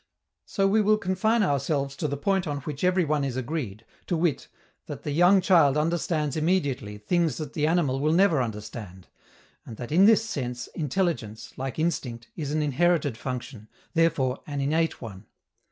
So 0.47 0.65
we 0.67 0.81
will 0.81 0.97
confine 0.97 1.43
ourselves 1.43 1.95
to 1.97 2.07
the 2.07 2.17
point 2.17 2.47
on 2.47 2.61
which 2.61 2.83
every 2.83 3.05
one 3.05 3.23
is 3.23 3.37
agreed, 3.37 3.85
to 4.07 4.17
wit, 4.17 4.47
that 4.87 5.03
the 5.03 5.11
young 5.11 5.41
child 5.41 5.77
understands 5.77 6.35
immediately 6.35 6.97
things 6.97 7.37
that 7.37 7.53
the 7.53 7.67
animal 7.67 7.99
will 7.99 8.11
never 8.11 8.41
understand, 8.41 9.09
and 9.63 9.77
that 9.77 9.91
in 9.91 10.05
this 10.05 10.27
sense 10.27 10.65
intelligence, 10.73 11.53
like 11.55 11.77
instinct, 11.77 12.29
is 12.35 12.51
an 12.51 12.63
inherited 12.63 13.15
function, 13.15 13.67
therefore 13.93 14.41
an 14.47 14.59
innate 14.59 15.03
one. 15.03 15.27